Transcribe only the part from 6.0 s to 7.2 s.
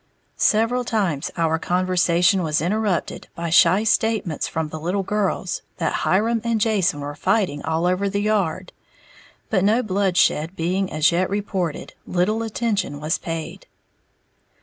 Hiram and Jason were